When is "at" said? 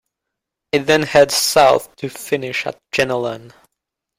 2.65-2.79